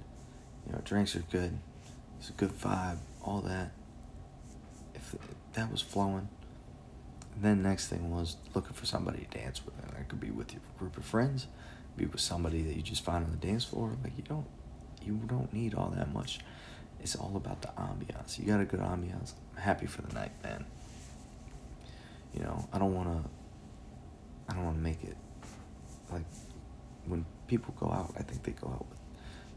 you 0.66 0.72
know, 0.72 0.80
drinks 0.84 1.14
are 1.16 1.24
good, 1.30 1.56
it's 2.18 2.30
a 2.30 2.32
good 2.32 2.50
vibe, 2.50 2.98
all 3.22 3.40
that. 3.42 3.70
If 4.94 5.14
that 5.54 5.70
was 5.70 5.80
flowing, 5.80 6.28
then 7.42 7.62
next 7.62 7.88
thing 7.88 8.10
was 8.10 8.36
looking 8.54 8.74
for 8.74 8.86
somebody 8.86 9.26
to 9.30 9.38
dance 9.38 9.64
with. 9.64 9.74
And 9.82 9.92
that 9.96 10.08
could 10.08 10.20
be 10.20 10.30
with 10.30 10.52
your 10.52 10.62
group 10.78 10.96
of 10.96 11.04
friends, 11.04 11.46
be 11.96 12.06
with 12.06 12.20
somebody 12.20 12.62
that 12.62 12.76
you 12.76 12.82
just 12.82 13.04
find 13.04 13.24
on 13.24 13.30
the 13.30 13.46
dance 13.46 13.64
floor. 13.64 13.96
Like 14.02 14.12
you 14.16 14.24
don't, 14.24 14.46
you 15.02 15.20
don't 15.26 15.52
need 15.52 15.74
all 15.74 15.90
that 15.96 16.12
much. 16.12 16.40
It's 17.02 17.16
all 17.16 17.32
about 17.36 17.62
the 17.62 17.68
ambiance. 17.68 18.38
You 18.38 18.46
got 18.46 18.60
a 18.60 18.64
good 18.64 18.80
ambiance. 18.80 19.32
I'm 19.56 19.62
happy 19.62 19.86
for 19.86 20.02
the 20.02 20.12
night, 20.12 20.32
man. 20.42 20.66
You 22.34 22.42
know, 22.42 22.68
I 22.72 22.78
don't 22.78 22.94
want 22.94 23.08
to. 23.08 23.30
I 24.48 24.54
don't 24.54 24.64
want 24.64 24.76
to 24.76 24.82
make 24.82 25.02
it 25.04 25.16
like 26.12 26.24
when 27.06 27.24
people 27.46 27.74
go 27.78 27.86
out. 27.86 28.12
I 28.18 28.22
think 28.22 28.42
they 28.42 28.52
go 28.52 28.68
out 28.68 28.86
with 28.88 28.98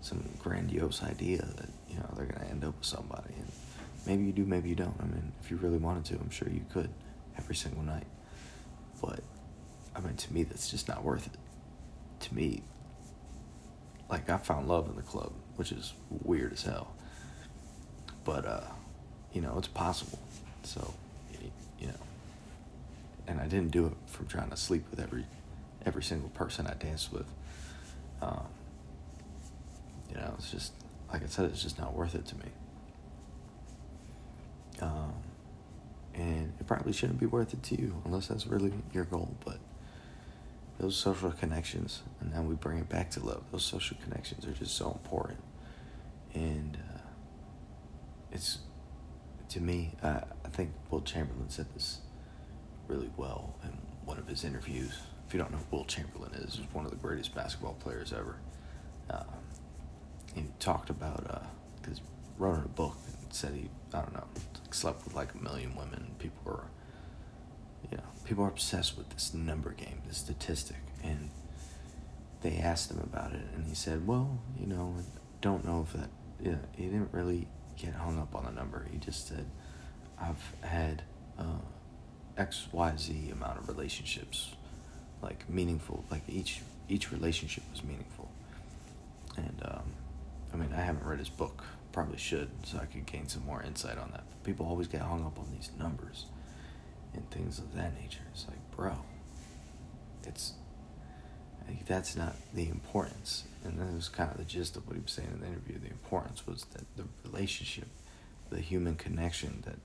some 0.02 0.24
grandiose 0.40 1.04
idea 1.04 1.38
that 1.38 1.70
you 1.90 1.98
know 1.98 2.10
they're 2.16 2.26
gonna 2.26 2.50
end 2.50 2.64
up 2.64 2.78
with 2.78 2.86
somebody, 2.86 3.34
and 3.36 3.52
maybe 4.06 4.24
you 4.24 4.32
do, 4.32 4.46
maybe 4.46 4.70
you 4.70 4.76
don't. 4.76 4.96
I 5.00 5.06
mean, 5.06 5.32
if 5.44 5.52
you 5.52 5.58
really 5.58 5.78
wanted 5.78 6.06
to, 6.06 6.16
I'm 6.16 6.30
sure 6.30 6.48
you 6.50 6.66
could 6.72 6.90
every 7.38 7.56
single 7.56 7.84
night. 7.84 8.08
But 9.02 9.22
I 9.96 10.00
mean, 10.00 10.16
to 10.16 10.34
me, 10.34 10.44
that's 10.44 10.70
just 10.70 10.88
not 10.88 11.04
worth 11.04 11.28
it. 11.28 11.40
To 12.28 12.36
me, 12.36 12.64
like 14.10 14.30
I 14.30 14.38
found 14.38 14.68
love 14.68 14.88
in 14.90 14.96
the 14.96 15.02
club, 15.02 15.34
which 15.56 15.72
is 15.72 15.94
weird 16.10 16.54
as 16.54 16.64
hell. 16.64 16.94
But 18.24 18.46
uh, 18.46 18.62
you 19.34 19.42
know, 19.42 19.56
it's 19.58 19.68
possible. 19.68 20.20
So, 20.64 20.94
you 21.80 21.88
know, 21.88 21.94
and 23.28 23.40
I 23.40 23.48
didn't 23.48 23.72
do 23.72 23.88
it 23.88 23.94
from 24.08 24.28
trying 24.28 24.50
to 24.50 24.58
sleep 24.58 24.86
with 24.90 25.00
every 25.00 25.26
every 25.86 26.04
single 26.04 26.30
person 26.30 26.68
I 26.68 26.74
danced 26.76 27.12
with. 27.12 27.28
Um, 28.22 28.46
you 30.10 30.16
know, 30.16 30.34
it's 30.38 30.52
just 30.52 30.74
like 31.12 31.24
I 31.24 31.28
said, 31.28 31.46
it's 31.46 31.62
just 31.62 31.78
not 31.80 31.94
worth 31.94 32.16
it 32.16 32.26
to 32.28 32.36
me. 32.36 32.46
Um, 34.82 35.14
and 36.16 36.54
it 36.60 36.68
probably 36.68 36.94
shouldn't 36.94 37.20
be 37.20 37.26
worth 37.26 37.54
it 37.54 37.64
to 37.64 37.82
you 37.82 38.02
unless 38.06 38.28
that's 38.28 38.48
really 38.48 38.74
your 38.94 39.06
goal. 39.06 39.36
But 39.44 39.58
those 40.80 40.96
social 40.96 41.32
connections, 41.32 42.04
and 42.20 42.34
now 42.34 42.42
we 42.42 42.56
bring 42.56 42.80
it 42.80 42.90
back 42.90 43.10
to 43.12 43.20
love. 43.26 43.44
Those 43.52 43.66
social 43.66 43.98
connections 44.04 44.46
are 44.46 44.52
just 44.52 44.76
so 44.76 44.92
important, 44.92 45.40
and 46.34 46.78
uh, 46.94 47.00
it's 48.32 48.60
to 49.50 49.62
me. 49.62 49.94
Uh, 50.02 50.22
I 50.46 50.50
think 50.50 50.72
Wilt 50.90 51.06
Chamberlain 51.06 51.50
said 51.50 51.68
this 51.74 52.00
really 52.88 53.12
well 53.18 53.56
in 53.64 53.72
one 54.06 54.18
of 54.18 54.28
his 54.28 54.44
interviews. 54.44 55.00
If 55.28 55.34
you 55.34 55.40
don't 55.40 55.52
know 55.52 55.58
who 55.58 55.78
Wilt 55.78 55.88
Chamberlain 55.88 56.34
is, 56.36 56.56
he's 56.56 56.74
one 56.74 56.86
of 56.86 56.92
the 56.92 56.98
greatest 56.98 57.34
basketball 57.34 57.74
players 57.74 58.14
ever. 58.14 58.38
Um, 59.10 59.26
he 60.36 60.46
talked 60.60 60.90
about 60.90 61.24
because 61.82 62.00
uh, 62.00 62.04
wrote 62.38 62.58
in 62.58 62.66
a 62.66 62.68
book 62.70 62.98
and 63.22 63.34
said 63.34 63.54
he 63.54 63.70
I 63.94 64.02
don't 64.02 64.14
know 64.14 64.26
slept 64.74 65.04
with 65.06 65.16
like 65.16 65.34
a 65.34 65.38
million 65.38 65.76
women. 65.76 66.16
People 66.20 66.42
were 66.46 66.66
you 67.90 67.98
know 67.98 68.04
people 68.26 68.44
are 68.44 68.50
obsessed 68.50 68.98
with 68.98 69.10
this 69.10 69.34
number 69.34 69.72
game, 69.72 70.02
this 70.08 70.18
statistic, 70.18 70.78
and 71.04 71.30
they 72.42 72.58
asked 72.58 72.92
him 72.92 73.00
about 73.00 73.34
it, 73.34 73.46
and 73.56 73.66
he 73.68 73.76
said, 73.76 74.06
well, 74.06 74.40
you 74.60 74.68
know, 74.68 74.96
don't 75.42 75.66
know 75.66 75.86
if 75.88 75.94
that. 76.00 76.10
Yeah, 76.42 76.56
he 76.76 76.84
didn't 76.86 77.14
really 77.14 77.48
get 77.78 77.94
hung 77.94 78.20
up 78.20 78.36
on 78.36 78.46
the 78.46 78.52
number. 78.52 78.86
He 78.92 78.98
just 78.98 79.28
said, 79.28 79.46
I've 80.20 80.44
had 80.62 81.04
uh, 81.40 81.64
X 82.38 82.68
Y 82.72 82.94
Z 82.98 83.30
amount 83.32 83.60
of 83.60 83.70
relationships, 83.70 84.52
like 85.22 85.50
meaningful. 85.50 86.04
Like 86.12 86.24
each 86.28 86.62
each 86.90 87.12
relationship 87.12 87.64
was 87.72 87.84
meaningful, 87.84 88.30
and 89.38 89.62
um, 89.64 89.94
I 90.54 90.58
mean, 90.58 90.74
I 90.76 90.82
haven't 90.82 91.06
read 91.06 91.20
his 91.20 91.30
book. 91.30 91.64
Probably 91.94 92.18
should, 92.18 92.50
so 92.66 92.80
I 92.80 92.86
could 92.86 93.06
gain 93.06 93.30
some 93.30 93.46
more 93.46 93.64
insight 93.64 93.98
on 93.98 94.12
that. 94.12 94.26
But 94.30 94.44
people 94.44 94.66
always 94.66 94.88
get 94.88 95.02
hung 95.02 95.26
up 95.26 95.40
on 95.40 95.48
these 95.54 95.70
numbers 95.80 96.26
and 97.14 97.30
things 97.32 97.60
of 97.60 97.74
that 97.76 97.94
nature. 98.02 98.24
It's 98.34 98.46
like, 98.48 98.58
bro, 98.76 98.98
it's 100.24 100.54
that's 101.88 102.16
not 102.16 102.36
the 102.54 102.68
importance. 102.68 103.44
And 103.64 103.80
that 103.80 103.94
was 103.94 104.10
kind 104.10 104.32
of 104.32 104.38
the 104.38 104.44
gist 104.44 104.76
of 104.76 104.86
what 104.88 104.96
he 104.96 105.02
was 105.02 105.12
saying 105.12 105.30
in 105.34 105.40
the 105.40 105.48
interview. 105.48 105.80
The 105.80 105.88
importance 105.92 106.46
was 106.46 106.66
that 106.74 106.84
the 106.98 107.06
relationship, 107.24 107.88
the 108.50 108.60
human 108.60 108.96
connection 108.96 109.64
that, 109.66 109.78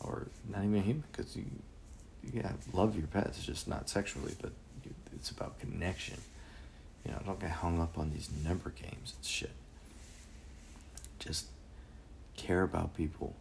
or 0.00 0.28
not 0.48 0.64
even 0.64 0.82
human, 0.82 1.04
because 1.12 1.36
you, 1.36 1.44
yeah, 2.32 2.52
love 2.72 2.96
your 2.96 3.06
pets, 3.06 3.44
just 3.44 3.68
not 3.68 3.88
sexually, 3.88 4.34
but 4.40 4.52
it's 5.14 5.30
about 5.30 5.58
connection. 5.58 6.18
You 7.04 7.12
know, 7.12 7.20
don't 7.26 7.40
get 7.40 7.50
hung 7.50 7.80
up 7.80 7.98
on 7.98 8.10
these 8.10 8.30
number 8.42 8.70
games 8.70 9.14
and 9.16 9.24
shit. 9.24 9.52
Just 11.24 11.46
care 12.36 12.62
about 12.62 12.94
people. 12.94 13.34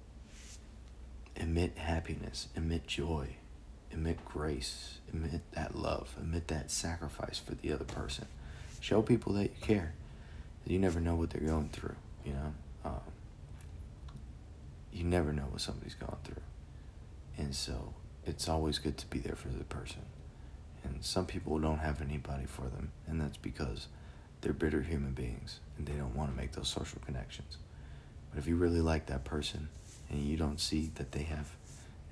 Emit 1.36 1.78
happiness, 1.78 2.48
emit 2.56 2.88
joy, 2.88 3.36
emit 3.91 4.24
grace, 4.24 5.00
emit 5.12 5.41
that 5.54 5.76
love, 5.76 6.15
emit 6.22 6.48
that 6.48 6.72
sacrifice 6.72 7.39
for 7.39 7.56
the 7.56 7.74
other 7.74 7.84
person. 7.84 8.28
Show 8.80 9.02
people 9.02 9.34
that 9.34 9.43
you 9.43 9.62
care. 9.62 9.93
You 10.65 10.80
never 10.80 11.00
know 11.00 11.15
what 11.15 11.32
they're 11.32 11.48
going 11.48 11.69
through, 11.69 11.96
you 12.24 12.34
know? 12.34 12.54
Um, 12.86 13.02
you 14.93 15.04
never 15.04 15.34
know 15.34 15.48
what 15.50 15.62
somebody's 15.62 15.96
going 15.96 16.17
through. 16.24 16.41
And 17.38 17.56
so 17.56 17.93
it's 18.26 18.48
always 18.48 18.78
good 18.78 18.98
to 19.00 19.08
be 19.08 19.19
there 19.19 19.36
for 19.36 19.50
the 19.50 19.63
person. 19.63 20.04
And 20.84 21.04
some 21.04 21.26
people 21.26 21.60
don't 21.60 21.80
have 21.80 22.02
anybody 22.02 22.46
for 22.46 22.63
them, 22.63 22.91
and 23.08 23.19
that's 23.19 23.38
because 23.38 23.88
they're 24.41 24.54
bitter 24.54 24.82
human 24.82 25.13
beings 25.13 25.62
and 25.78 25.88
they 25.88 25.93
don't 25.93 26.15
want 26.15 26.30
to 26.30 26.36
make 26.36 26.52
those 26.52 26.67
social 26.67 27.00
connections. 27.06 27.58
But 28.34 28.39
if 28.39 28.48
you 28.48 28.56
really 28.56 28.82
like 28.82 29.06
that 29.08 29.24
person 29.24 29.69
and 30.10 30.19
you 30.19 30.38
don't 30.38 30.60
see 30.60 30.91
that 30.96 31.12
they 31.12 31.22
have 31.24 31.52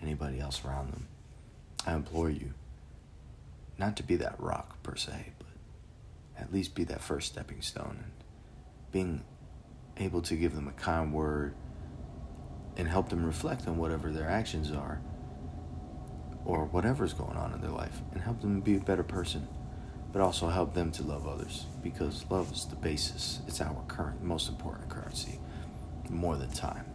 anybody 0.03 0.39
else 0.39 0.63
around 0.63 0.91
them, 0.91 1.07
I 1.87 1.93
implore 1.93 2.29
you 2.29 2.53
not 3.79 3.97
to 3.97 4.03
be 4.03 4.17
that 4.17 4.39
rock 4.39 4.83
per 4.83 4.95
se, 4.95 5.33
but 5.39 5.47
at 6.39 6.53
least 6.53 6.75
be 6.75 6.83
that 6.83 7.01
first 7.01 7.31
stepping 7.31 7.61
stone. 7.61 7.97
And 8.03 8.11
being 8.91 9.23
able 9.97 10.21
to 10.21 10.35
give 10.35 10.53
them 10.53 10.67
a 10.67 10.73
kind 10.73 11.11
word 11.11 11.55
and 12.77 12.87
help 12.87 13.09
them 13.09 13.25
reflect 13.25 13.67
on 13.67 13.77
whatever 13.77 14.11
their 14.11 14.29
actions 14.29 14.71
are 14.71 15.01
or 16.45 16.65
whatever's 16.65 17.13
going 17.13 17.35
on 17.35 17.51
in 17.51 17.61
their 17.61 17.71
life 17.71 18.01
and 18.11 18.21
help 18.21 18.41
them 18.41 18.61
be 18.61 18.75
a 18.75 18.79
better 18.79 19.03
person 19.03 19.47
but 20.13 20.21
also 20.21 20.49
help 20.49 20.73
them 20.73 20.91
to 20.91 21.03
love 21.03 21.27
others 21.27 21.65
because 21.81 22.25
love 22.29 22.51
is 22.51 22.65
the 22.65 22.75
basis. 22.75 23.39
It's 23.47 23.61
our 23.61 23.81
current 23.87 24.21
most 24.21 24.49
important 24.49 24.89
currency 24.89 25.39
more 26.11 26.35
than 26.35 26.51
time. 26.51 26.85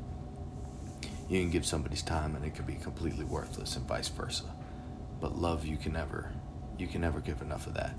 You 1.29 1.40
can 1.40 1.50
give 1.50 1.66
somebody's 1.66 2.02
time 2.02 2.37
and 2.37 2.44
it 2.44 2.55
can 2.55 2.64
be 2.64 2.74
completely 2.74 3.24
worthless 3.24 3.76
and 3.76 3.87
vice 3.87 4.09
versa. 4.09 4.44
But 5.20 5.37
love 5.37 5.64
you 5.64 5.76
can 5.76 5.92
never 5.92 6.33
you 6.79 6.87
can 6.87 7.00
never 7.00 7.20
give 7.20 7.40
enough 7.40 7.66
of 7.66 7.74
that. 7.74 7.98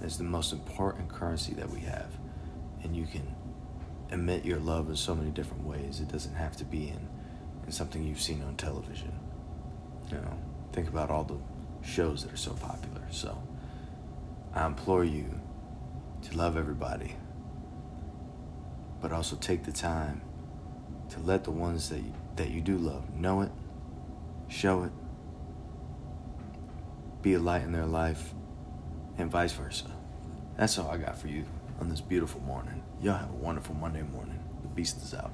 It's 0.00 0.16
the 0.16 0.24
most 0.24 0.52
important 0.52 1.08
currency 1.08 1.54
that 1.54 1.68
we 1.70 1.80
have. 1.80 2.08
And 2.82 2.96
you 2.96 3.06
can 3.06 3.34
emit 4.10 4.44
your 4.44 4.58
love 4.58 4.88
in 4.88 4.96
so 4.96 5.14
many 5.14 5.30
different 5.30 5.64
ways. 5.64 6.00
It 6.00 6.08
doesn't 6.08 6.34
have 6.34 6.56
to 6.58 6.64
be 6.64 6.88
in, 6.88 7.08
in 7.66 7.72
something 7.72 8.04
you've 8.04 8.20
seen 8.20 8.42
on 8.42 8.56
television. 8.56 9.12
You 10.08 10.18
know 10.18 10.38
think 10.72 10.88
about 10.88 11.10
all 11.10 11.24
the 11.24 11.38
shows 11.86 12.24
that 12.24 12.32
are 12.32 12.38
so 12.38 12.52
popular. 12.54 13.02
So 13.10 13.40
I 14.54 14.66
implore 14.66 15.04
you 15.04 15.40
to 16.22 16.36
love 16.36 16.56
everybody, 16.56 17.16
but 19.00 19.12
also 19.12 19.36
take 19.36 19.64
the 19.64 19.72
time 19.72 20.22
to 21.12 21.20
let 21.20 21.44
the 21.44 21.50
ones 21.50 21.90
that 21.90 21.98
you, 21.98 22.12
that 22.36 22.50
you 22.50 22.60
do 22.62 22.78
love 22.78 23.14
know 23.14 23.42
it, 23.42 23.50
show 24.48 24.84
it, 24.84 24.92
be 27.20 27.34
a 27.34 27.38
light 27.38 27.62
in 27.62 27.72
their 27.72 27.86
life, 27.86 28.32
and 29.18 29.30
vice 29.30 29.52
versa. 29.52 29.90
That's 30.56 30.78
all 30.78 30.90
I 30.90 30.96
got 30.96 31.18
for 31.18 31.28
you 31.28 31.44
on 31.80 31.90
this 31.90 32.00
beautiful 32.00 32.40
morning. 32.40 32.82
Y'all 33.00 33.18
have 33.18 33.30
a 33.30 33.34
wonderful 33.34 33.74
Monday 33.74 34.02
morning. 34.02 34.40
The 34.62 34.68
beast 34.68 35.02
is 35.02 35.12
out. 35.12 35.32